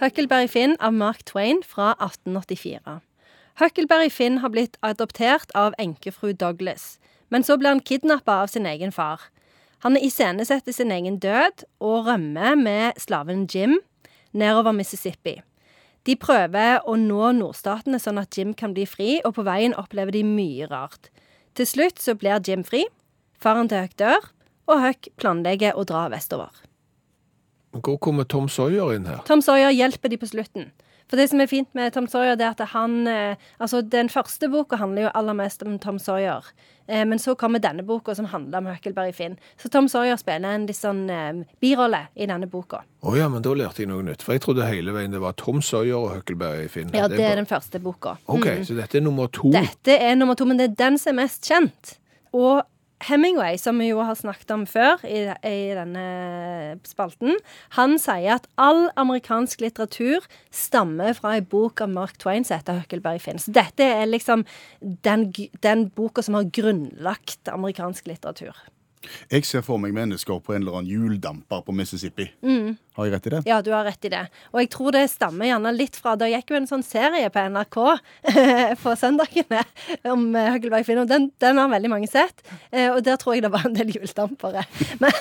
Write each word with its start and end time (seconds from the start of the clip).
Huckleberry 0.00 0.48
Finn 0.48 0.78
av 0.80 0.94
Mark 0.96 1.26
Twain 1.28 1.58
fra 1.60 1.90
1884. 2.00 3.00
Huckleberry 3.60 4.08
Finn 4.08 4.38
har 4.40 4.48
blitt 4.48 4.78
adoptert 4.80 5.50
av 5.52 5.74
enkefru 5.76 6.30
Douglas, 6.32 6.94
men 7.28 7.44
så 7.44 7.58
blir 7.60 7.74
han 7.74 7.82
kidnappa 7.84 8.38
av 8.40 8.46
sin 8.48 8.64
egen 8.64 8.94
far. 8.96 9.20
Han 9.84 9.98
iscenesetter 10.00 10.72
sin 10.72 10.94
egen 10.96 11.18
død 11.20 11.66
og 11.84 12.08
rømmer 12.08 12.56
med 12.56 12.96
slaven 12.96 13.44
Jim 13.44 13.76
nedover 14.32 14.72
Mississippi. 14.72 15.42
De 16.08 16.16
prøver 16.16 16.80
å 16.88 16.96
nå 16.96 17.34
nordstatene 17.36 18.00
sånn 18.00 18.22
at 18.24 18.32
Jim 18.32 18.56
kan 18.56 18.72
bli 18.72 18.88
fri, 18.88 19.20
og 19.20 19.36
på 19.36 19.44
veien 19.44 19.76
opplever 19.76 20.16
de 20.16 20.24
mye 20.24 20.70
rart. 20.72 21.12
Til 21.52 21.68
slutt 21.68 22.00
så 22.00 22.16
blir 22.16 22.40
Jim 22.48 22.64
fri, 22.64 22.86
faren 23.36 23.68
til 23.68 23.84
Huck 23.84 24.00
dør, 24.00 24.32
og 24.64 24.80
Huck 24.80 25.12
planlegger 25.20 25.76
å 25.76 25.84
dra 25.84 26.08
vestover. 26.08 26.69
Hvor 27.72 27.98
kommer 28.02 28.24
Tom 28.24 28.48
Sawyer 28.48 28.94
inn 28.96 29.06
her? 29.06 29.20
Tom 29.26 29.40
Sawyer 29.42 29.70
hjelper 29.70 30.08
de 30.10 30.16
på 30.18 30.26
slutten. 30.26 30.70
For 31.10 31.18
det 31.18 31.24
som 31.30 31.40
er 31.42 31.46
fint 31.50 31.66
med 31.74 31.90
Tom 31.92 32.06
Sawyer, 32.06 32.36
det 32.38 32.44
er 32.46 32.50
at 32.54 32.68
han 32.70 33.06
eh, 33.10 33.34
Altså, 33.58 33.80
den 33.82 34.08
første 34.08 34.46
boka 34.50 34.76
handler 34.78 35.08
jo 35.08 35.10
aller 35.18 35.34
mest 35.34 35.62
om 35.66 35.76
Tom 35.82 35.98
Sawyer. 35.98 36.44
Eh, 36.86 37.02
men 37.04 37.18
så 37.18 37.34
kommer 37.34 37.58
denne 37.58 37.82
boka 37.82 38.14
som 38.14 38.28
handler 38.30 38.58
om 38.58 38.66
Huckleberry 38.70 39.10
Finn. 39.12 39.34
Så 39.58 39.68
Tom 39.74 39.88
Sawyer 39.90 40.14
spiller 40.16 40.54
en 40.54 40.66
litt 40.70 40.78
sånn 40.78 41.10
eh, 41.10 41.40
birolle 41.62 42.04
i 42.14 42.26
denne 42.30 42.46
boka. 42.50 42.84
Å 43.02 43.16
ja, 43.18 43.26
men 43.28 43.42
da 43.42 43.54
lærte 43.58 43.82
jeg 43.82 43.90
noe 43.90 44.02
nytt. 44.06 44.22
For 44.22 44.34
jeg 44.38 44.44
trodde 44.46 44.66
hele 44.70 44.94
veien 44.94 45.10
det 45.10 45.22
var 45.22 45.34
Tom 45.38 45.58
Sawyer 45.62 45.98
og 45.98 46.12
Huckleberry 46.14 46.68
Finn. 46.70 46.90
Ja, 46.94 47.08
det 47.10 47.18
er 47.18 47.26
bare- 47.32 47.40
den 47.42 47.50
første 47.50 47.82
boka. 47.82 48.16
OK, 48.28 48.46
Mm. 48.46 48.64
så 48.70 48.76
dette 48.78 48.98
er 48.98 49.00
nummer 49.02 49.26
to. 49.34 49.50
Dette 49.50 49.98
er 49.98 50.14
nummer 50.14 50.34
to, 50.38 50.44
men 50.46 50.58
det 50.58 50.70
er 50.70 50.74
den 50.90 50.98
som 50.98 51.18
er 51.18 51.22
mest 51.24 51.42
kjent. 51.42 51.96
Og 52.32 52.62
Hemingway, 53.08 53.56
som 53.58 53.78
vi 53.80 53.88
jo 53.90 54.02
har 54.04 54.18
snakket 54.18 54.50
om 54.52 54.66
før 54.68 55.00
i, 55.08 55.22
i 55.46 55.60
denne 55.76 56.04
spalten, 56.88 57.38
han 57.76 57.96
sier 58.00 58.36
at 58.36 58.48
all 58.60 58.88
amerikansk 59.00 59.62
litteratur 59.64 60.26
stammer 60.52 61.16
fra 61.16 61.36
ei 61.38 61.44
bok 61.44 61.80
av 61.84 61.94
Mark 61.94 62.18
Twain 62.20 62.44
som 62.44 62.60
heter 62.60 62.82
Huckleberry 62.82 63.22
Finn. 63.22 63.40
Så 63.40 63.54
dette 63.56 63.86
er 63.86 64.10
liksom 64.10 64.44
den, 65.06 65.30
den 65.64 65.88
boka 65.96 66.24
som 66.26 66.36
har 66.36 66.50
grunnlagt 66.52 67.48
amerikansk 67.48 68.10
litteratur. 68.10 68.56
Jeg 69.30 69.46
ser 69.48 69.64
for 69.64 69.80
meg 69.80 69.94
mennesker 69.96 70.42
på 70.44 70.52
en 70.52 70.62
eller 70.62 70.80
annen 70.80 70.90
hjuldamper 70.90 71.62
på 71.64 71.72
Mississippi. 71.72 72.26
Har 73.00 73.06
jeg 73.06 73.14
rett 73.14 73.26
i 73.28 73.32
det? 73.32 73.40
Ja, 73.48 73.60
du 73.64 73.70
har 73.72 73.86
rett 73.86 74.04
i 74.04 74.10
det. 74.12 74.22
Og 74.52 74.60
jeg 74.60 74.68
tror 74.74 74.92
det 74.92 75.04
stammer 75.08 75.48
gjerne 75.48 75.70
litt 75.72 75.96
fra 75.96 76.16
Det 76.20 76.28
gikk 76.28 76.50
jo 76.52 76.58
en 76.58 76.68
sånn 76.68 76.82
serie 76.84 77.30
på 77.32 77.44
NRK 77.54 77.78
på 78.82 78.94
søndagene 79.00 79.62
om 80.10 80.26
Høgelberg 80.34 80.84
Finn, 80.84 81.00
og 81.00 81.08
den, 81.08 81.30
den 81.40 81.60
har 81.62 81.70
veldig 81.72 81.92
mange 81.92 82.10
sett. 82.10 82.42
Eh, 82.68 82.90
og 82.90 83.00
der 83.06 83.16
tror 83.20 83.36
jeg 83.36 83.46
det 83.46 83.52
var 83.54 83.64
en 83.68 83.78
del 83.78 83.94
hjuldampere. 83.94 84.66
Men, 85.00 85.16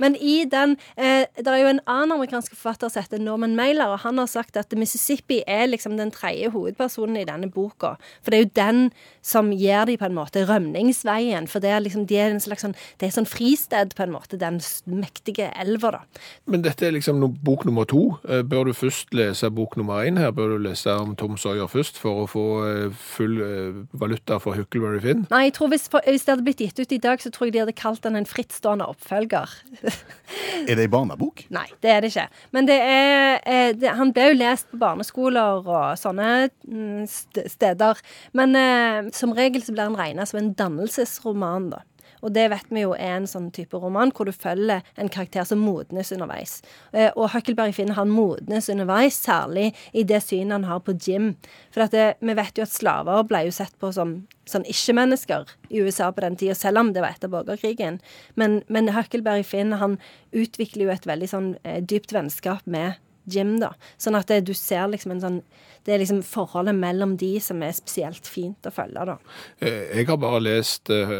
men 0.00 0.16
i 0.18 0.44
den 0.50 0.74
eh, 0.98 1.28
Det 1.36 1.46
er 1.46 1.60
jo 1.60 1.68
en 1.70 1.80
annen 1.84 2.14
amerikansk 2.16 2.54
forfatter 2.56 2.90
som 2.90 3.04
heter 3.04 3.20
Norman 3.22 3.54
Mailer, 3.58 3.92
og 3.92 4.02
han 4.02 4.18
har 4.18 4.28
sagt 4.30 4.56
at 4.58 4.72
Mississippi 4.76 5.42
er 5.46 5.68
liksom 5.68 5.94
den 6.00 6.10
tredje 6.14 6.50
hovedpersonen 6.54 7.20
i 7.20 7.26
denne 7.28 7.48
boka. 7.52 7.94
For 8.24 8.32
det 8.32 8.38
er 8.38 8.44
jo 8.44 8.52
den 8.58 8.80
som 9.26 9.52
gir 9.54 9.86
de 9.88 9.96
på 10.00 10.08
en 10.08 10.16
måte 10.16 10.42
rømningsveien. 10.48 11.46
For 11.50 11.62
det 11.62 11.70
er 11.74 11.84
liksom 11.84 12.06
de 12.10 12.18
er 12.18 12.34
en 12.34 12.42
slags 12.42 12.66
sånn 12.66 12.76
Det 12.96 13.08
er 13.08 13.14
sånn 13.14 13.28
fristed, 13.28 13.92
på 13.96 14.04
en 14.06 14.14
måte, 14.14 14.38
den 14.40 14.58
mektige 14.88 15.50
elva, 15.60 15.92
da. 15.98 16.22
Men 16.48 16.62
dette 16.64 16.86
er 16.88 16.94
liksom 16.96 17.18
no 17.20 17.28
bok 17.28 17.66
nummer 17.68 17.84
to. 17.88 18.16
Eh, 18.28 18.42
Bør 18.46 18.70
du 18.70 18.72
først 18.76 19.12
lese 19.16 19.50
bok 19.52 19.76
nummer 19.76 20.06
én 20.06 20.20
her? 20.20 20.32
Bør 20.36 20.54
du 20.54 20.64
lese 20.64 20.94
om 20.96 21.12
Tom 21.18 21.36
Sawyer 21.40 21.68
først 21.68 22.00
for 22.00 22.24
å 22.24 22.28
få 22.30 22.46
eh, 22.66 22.96
full 23.16 23.36
eh, 23.44 23.82
valuta 23.92 24.38
for 24.42 24.56
Huckleberry 24.56 25.02
Finn? 25.04 25.26
Nei, 25.32 25.46
jeg 25.48 25.56
tror 25.58 25.72
hvis, 25.74 25.88
hvis 25.92 26.24
det 26.24 26.34
hadde 26.34 26.46
blitt 26.46 26.62
gitt 26.64 26.80
ut 26.80 26.96
i 26.96 27.00
dag, 27.02 27.20
så 27.22 27.32
tror 27.34 27.50
jeg 27.50 27.56
de 27.56 27.64
hadde 27.66 27.76
kalt 27.76 28.04
den 28.06 28.16
en 28.16 28.28
frittstående 28.28 28.88
oppfølger. 28.94 29.58
Er 30.66 30.72
det 30.72 30.86
ei 30.86 30.92
barnebok? 30.92 31.44
Nei, 31.56 31.66
det 31.84 31.92
er 31.92 32.04
det 32.04 32.12
ikke. 32.14 32.28
Men 32.56 32.70
det 32.70 32.78
er 32.80 33.74
det, 33.76 33.92
Han 33.98 34.12
ble 34.16 34.30
jo 34.30 34.38
lest 34.38 34.70
på 34.72 34.80
barneskoler 34.80 35.66
og 35.66 36.00
sånne 36.00 36.48
mm, 36.64 37.04
steder. 37.08 38.00
Men 38.36 38.56
eh, 38.58 39.12
som 39.16 39.34
regel 39.36 39.64
så 39.64 39.74
blir 39.76 39.90
han 39.90 39.98
regna 39.98 40.26
som 40.28 40.40
en 40.40 40.54
dannelsesroman, 40.56 41.70
da. 41.74 41.82
Og 42.22 42.32
det 42.36 42.48
vet 42.52 42.70
vi 42.72 42.84
jo 42.84 42.94
er 42.96 43.16
en 43.16 43.28
sånn 43.30 43.50
type 43.54 43.78
roman 43.80 44.12
hvor 44.14 44.28
du 44.28 44.34
følger 44.34 44.84
en 44.96 45.10
karakter 45.12 45.46
som 45.48 45.62
modnes 45.62 46.12
underveis. 46.14 46.60
Eh, 46.92 47.10
og 47.14 47.32
Huckleberry 47.34 47.74
Finn 47.76 47.94
han 47.96 48.12
modnes 48.12 48.70
underveis, 48.72 49.18
særlig 49.18 49.72
i 49.92 50.04
det 50.06 50.22
synet 50.24 50.58
han 50.58 50.68
har 50.70 50.82
på 50.86 50.96
Jim. 50.96 51.34
For 51.74 51.86
det, 51.92 52.06
vi 52.20 52.36
vet 52.38 52.58
jo 52.58 52.66
at 52.66 52.74
slaver 52.74 53.26
ble 53.28 53.46
jo 53.48 53.54
sett 53.54 53.76
på 53.82 53.92
som 53.94 54.18
sånn 54.46 54.66
ikke-mennesker 54.70 55.48
i 55.74 55.80
USA 55.82 56.12
på 56.14 56.22
den 56.22 56.36
tida, 56.38 56.54
selv 56.54 56.78
om 56.78 56.92
det 56.94 57.02
var 57.02 57.16
etter 57.16 57.30
borgerkrigen. 57.32 57.98
Men, 58.38 58.60
men 58.70 58.92
Huckleberry 58.94 59.42
Finn 59.46 59.74
han 59.80 59.98
utvikler 60.36 60.86
jo 60.86 60.94
et 60.94 61.08
veldig 61.08 61.30
sånn 61.32 61.50
eh, 61.64 61.82
dypt 61.82 62.14
vennskap 62.14 62.62
med 62.70 63.00
Jim, 63.26 63.56
da. 63.60 63.72
Sånn 63.98 64.14
at 64.18 64.28
det, 64.30 64.44
du 64.46 64.54
ser 64.54 64.86
liksom 64.92 65.16
en 65.16 65.20
sånn 65.22 65.38
Det 65.86 65.94
er 65.94 66.00
liksom 66.02 66.18
forholdet 66.26 66.74
mellom 66.74 67.12
de 67.16 67.36
som 67.38 67.60
er 67.62 67.70
spesielt 67.76 68.26
fint 68.26 68.66
å 68.66 68.72
følge, 68.74 69.04
da. 69.06 69.14
Eh, 69.62 69.92
Jeg 70.00 70.08
har 70.08 70.16
bare 70.18 70.40
lest 70.42 70.90
eh, 70.90 71.12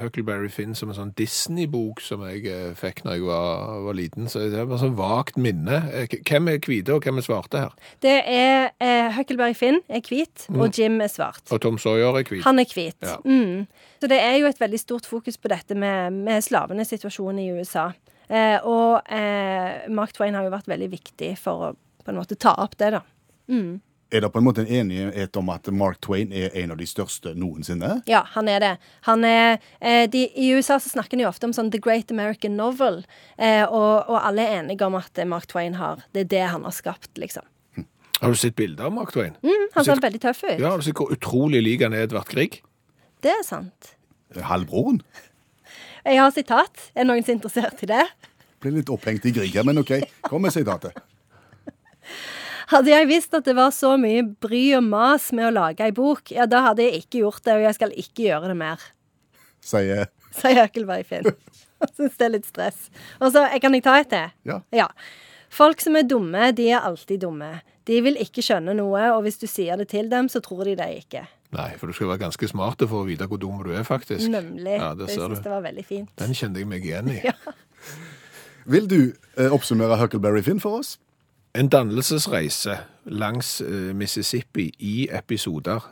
Huckleberry 0.00 0.48
Finn 0.48 0.72
som 0.74 0.88
en 0.88 0.96
sånn 0.96 1.10
Disney-bok 1.18 2.00
som 2.00 2.22
jeg 2.24 2.46
eh, 2.48 2.70
fikk 2.78 3.02
når 3.04 3.18
jeg 3.18 3.26
var, 3.28 3.74
var 3.84 3.98
liten, 3.98 4.30
så 4.32 4.46
det 4.46 4.56
er 4.62 4.70
bare 4.70 4.80
sånn 4.80 4.96
vagt 4.96 5.36
minne. 5.36 5.82
Hvem 6.16 6.48
er 6.48 6.62
hvite, 6.64 6.96
og 6.96 7.04
hvem 7.04 7.20
er 7.20 7.26
svarte 7.28 7.60
her? 7.66 7.76
Det 8.00 8.14
er 8.24 8.70
eh, 8.80 9.12
Huckleberry 9.18 9.52
Finn 9.58 9.82
er 9.92 10.00
hvit, 10.08 10.46
og 10.56 10.72
Jim 10.72 10.96
er 11.04 11.12
svart. 11.12 11.44
Og 11.52 11.60
Tom 11.60 11.76
Sawyer 11.76 12.16
er 12.16 12.24
hvit. 12.24 12.40
Han 12.48 12.58
er 12.64 12.72
hvit. 12.72 12.96
Ja. 13.04 13.18
Mm. 13.20 13.66
Så 14.00 14.08
det 14.08 14.22
er 14.24 14.38
jo 14.40 14.48
et 14.48 14.60
veldig 14.64 14.80
stort 14.80 15.04
fokus 15.08 15.36
på 15.36 15.52
dette 15.52 15.76
med, 15.76 16.16
med 16.24 16.40
slavenes 16.44 16.88
situasjon 16.96 17.44
i 17.44 17.50
USA. 17.60 17.90
Eh, 18.28 18.58
og 18.66 19.06
eh, 19.12 19.86
Mark 19.92 20.14
Twain 20.16 20.34
har 20.34 20.46
jo 20.46 20.54
vært 20.54 20.70
veldig 20.70 20.88
viktig 20.92 21.34
for 21.40 21.68
å 21.68 21.74
på 22.06 22.12
en 22.12 22.20
måte 22.20 22.38
ta 22.38 22.54
opp 22.62 22.76
det, 22.78 22.92
da. 22.94 23.02
Er 24.14 24.22
det 24.22 24.28
på 24.30 24.38
en 24.38 24.44
måte 24.46 24.62
en 24.62 24.70
enighet 24.70 25.34
om 25.36 25.48
at 25.50 25.66
Mark 25.74 25.98
Twain 26.04 26.30
er 26.30 26.54
en 26.62 26.70
av 26.70 26.78
de 26.78 26.86
største 26.86 27.32
noensinne? 27.34 28.04
Ja, 28.06 28.20
han 28.36 28.46
er 28.50 28.62
det. 28.62 28.70
Han 29.08 29.26
er, 29.26 29.58
eh, 29.80 30.04
de, 30.10 30.28
I 30.30 30.52
USA 30.54 30.78
så 30.78 30.92
snakker 30.92 31.18
de 31.18 31.26
ofte 31.26 31.48
om 31.48 31.54
sånn 31.56 31.72
The 31.74 31.80
Great 31.82 32.14
American 32.14 32.54
Novel, 32.58 33.02
eh, 33.34 33.64
og, 33.66 34.06
og 34.06 34.20
alle 34.20 34.46
er 34.46 34.60
enige 34.60 34.86
om 34.86 34.94
at 34.98 35.18
Mark 35.26 35.50
Twain 35.50 35.74
har 35.80 36.06
Det 36.14 36.26
er 36.26 36.30
det 36.36 36.44
han 36.54 36.62
har 36.68 36.74
skapt, 36.74 37.10
liksom. 37.18 37.42
Har 38.20 38.32
du 38.32 38.38
sett 38.38 38.56
bilder 38.56 38.88
av 38.88 38.94
Mark 38.96 39.10
Twain? 39.12 39.34
Mm, 39.42 39.66
han 39.74 39.84
ser 39.84 40.00
veldig 40.00 40.22
tøff 40.22 40.44
ut. 40.46 40.54
Ja, 40.56 40.70
har 40.70 40.80
du 40.80 40.86
sett 40.86 40.96
hvor 40.96 41.10
utrolig 41.12 41.60
lik 41.66 41.82
han 41.84 41.92
er 41.92 42.06
Edvard 42.06 42.30
Grieg? 42.30 42.62
Det 43.20 43.34
er 43.34 43.42
sant. 43.44 43.96
Halvbroren? 44.38 45.02
Jeg 46.06 46.22
har 46.22 46.30
sitat. 46.30 46.88
Er 46.94 47.06
noen 47.08 47.24
som 47.24 47.34
er 47.34 47.38
interessert 47.40 47.80
i 47.82 47.90
det? 47.90 48.04
Ble 48.62 48.76
litt 48.78 48.90
opphengt 48.94 49.26
i 49.26 49.32
Grieg 49.34 49.56
men 49.66 49.82
OK. 49.82 49.96
Kom 50.28 50.44
med 50.46 50.54
sitatet. 50.54 50.94
Hadde 52.70 52.90
jeg 52.90 53.08
visst 53.10 53.34
at 53.34 53.46
det 53.46 53.54
var 53.58 53.72
så 53.74 53.92
mye 54.00 54.22
bry 54.42 54.62
og 54.78 54.86
mas 54.86 55.28
med 55.34 55.48
å 55.48 55.54
lage 55.54 55.86
ei 55.86 55.94
bok, 55.94 56.32
ja, 56.34 56.48
da 56.50 56.64
hadde 56.64 56.86
jeg 56.86 57.04
ikke 57.04 57.20
gjort 57.22 57.44
det, 57.46 57.54
og 57.54 57.62
jeg 57.62 57.76
skal 57.78 57.94
ikke 57.94 58.24
gjøre 58.24 58.50
det 58.50 58.56
mer. 58.58 58.82
Sier 59.62 60.08
Sier 60.36 60.66
Økelberg 60.66 61.06
Finn. 61.08 61.30
Syns 61.96 62.18
det 62.18 62.26
er 62.26 62.34
litt 62.34 62.48
stress. 62.48 62.88
Og 63.20 63.30
så 63.34 63.46
kan 63.62 63.74
jeg 63.76 63.84
ta 63.86 63.94
et 64.00 64.10
til? 64.12 64.34
Ja. 64.48 64.60
ja. 64.74 64.88
Folk 65.52 65.80
som 65.80 65.96
er 65.96 66.06
dumme, 66.08 66.50
de 66.56 66.70
er 66.72 66.84
alltid 66.84 67.22
dumme. 67.22 67.60
De 67.86 68.00
vil 68.02 68.18
ikke 68.20 68.42
skjønne 68.42 68.74
noe, 68.76 69.02
og 69.14 69.22
hvis 69.26 69.38
du 69.38 69.46
sier 69.50 69.78
det 69.78 69.88
til 69.92 70.10
dem, 70.10 70.28
så 70.32 70.42
tror 70.44 70.64
de 70.66 70.74
deg 70.78 71.04
ikke. 71.04 71.22
Nei, 71.54 71.70
for 71.78 71.88
du 71.88 71.94
skal 71.96 72.10
være 72.10 72.24
ganske 72.24 72.48
smart 72.50 72.82
for 72.82 73.04
å 73.04 73.06
vite 73.06 73.28
hvor 73.30 73.40
dum 73.40 73.62
du 73.62 73.70
er, 73.72 73.86
faktisk. 73.86 74.26
Nemlig. 74.32 74.74
Ja, 74.80 74.92
det 74.98 75.08
jeg 75.12 75.20
syns 75.22 75.44
det 75.44 75.52
var 75.52 75.62
veldig 75.64 75.86
fint. 75.86 76.10
Den 76.18 76.34
kjente 76.34 76.60
jeg 76.60 76.68
meg 76.70 76.86
igjen 76.86 77.12
i. 77.14 77.20
Vil 78.72 78.88
du 78.90 79.00
eh, 79.38 79.52
oppsummere 79.54 79.98
Huckleberry 80.00 80.42
Finn 80.42 80.60
for 80.60 80.80
oss? 80.80 80.96
En 81.56 81.70
dannelsesreise 81.72 82.80
langs 83.06 83.60
eh, 83.62 83.92
Mississippi 83.96 84.72
i 84.82 85.06
episoder 85.14 85.86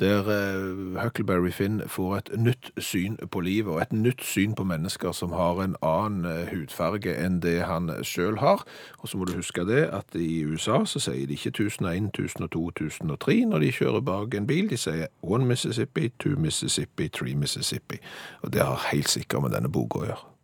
der 0.00 0.28
eh, 0.28 1.02
Huckleberry 1.02 1.50
Finn 1.50 1.82
får 1.86 2.16
et 2.16 2.30
nytt 2.36 2.70
syn 2.78 3.16
på 3.30 3.40
livet 3.40 3.72
og 3.72 3.82
et 3.82 3.92
nytt 3.92 4.24
syn 4.24 4.54
på 4.54 4.64
mennesker 4.66 5.12
som 5.12 5.32
har 5.32 5.60
en 5.62 5.76
annen 5.82 6.26
eh, 6.26 6.48
hudfarge 6.50 7.14
enn 7.14 7.38
det 7.44 7.60
han 7.68 7.92
sjøl 8.02 8.40
har. 8.42 8.64
Og 8.98 9.08
så 9.08 9.18
må 9.18 9.28
du 9.28 9.36
huske 9.36 9.66
det 9.68 9.84
at 9.94 10.16
i 10.18 10.42
USA 10.44 10.82
så 10.84 11.02
sier 11.02 11.28
de 11.30 11.38
ikke 11.38 11.54
1001, 11.54 12.10
1002, 12.10 12.64
1003 12.90 13.38
når 13.52 13.64
de 13.64 13.72
kjører 13.78 14.04
bak 14.10 14.34
en 14.34 14.48
bil. 14.50 14.66
De 14.70 14.80
sier 14.80 15.06
one 15.22 15.46
Mississippi, 15.46 16.10
two 16.18 16.34
Mississippi, 16.40 17.08
three 17.08 17.34
Mississippi. 17.38 18.00
Og 18.42 18.52
det 18.52 18.66
har 18.66 18.88
helt 18.90 19.10
sikkert 19.10 19.46
med 19.46 19.54
denne 19.54 19.70
boka 19.70 20.02
å 20.02 20.08
gjøre. 20.08 20.34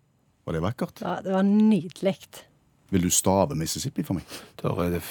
Var 0.47 0.57
det 0.57 0.63
vakkert? 0.63 1.03
Ja, 1.03 1.19
det 1.25 1.35
var 1.35 1.43
nydelig. 1.47 2.17
Vil 2.91 3.03
du 3.03 3.11
stave 3.11 3.55
Mississippi 3.55 4.03
for 4.07 4.19
meg? 4.19 4.41
Der 4.63 4.83
er 4.83 4.97
det 4.97 5.03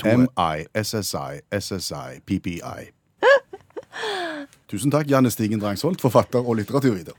to 0.00 0.08
M-I-S-S-I, 0.08 1.40
S-S-I, 1.52 2.20
P-P-I. 2.26 2.90
Tusen 4.70 4.92
takk, 4.92 5.10
Janne 5.10 5.30
Stigen 5.30 5.60
Drangsholt, 5.60 6.00
forfatter 6.00 6.44
og 6.44 6.60
litteraturviter. 6.60 7.16